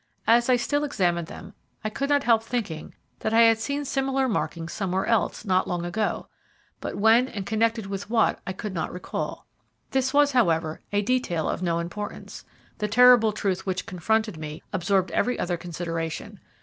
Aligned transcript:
As 0.25 0.49
I 0.49 0.55
still 0.55 0.83
examined 0.83 1.27
them, 1.27 1.53
I 1.83 1.91
could 1.91 2.09
not 2.09 2.23
help 2.23 2.41
thinking 2.41 2.95
that 3.19 3.35
I 3.35 3.41
had 3.41 3.59
seen 3.59 3.85
similar 3.85 4.27
markings 4.27 4.73
somewhere 4.73 5.05
else 5.05 5.45
not 5.45 5.67
long 5.67 5.85
ago, 5.85 6.25
but 6.79 6.95
when 6.97 7.27
and 7.27 7.45
connected 7.45 7.85
with 7.85 8.09
what 8.09 8.39
I 8.47 8.51
could 8.51 8.73
not 8.73 8.91
recall. 8.91 9.45
This 9.91 10.11
was, 10.11 10.31
however, 10.31 10.81
a 10.91 11.03
detail 11.03 11.47
of 11.47 11.61
no 11.61 11.77
importance. 11.77 12.45
The 12.79 12.87
terrible 12.87 13.31
truth 13.31 13.67
which 13.67 13.85
confronted 13.85 14.37
me 14.37 14.63
absorbed 14.73 15.11
every 15.11 15.37
other 15.37 15.55
consideration. 15.55 16.39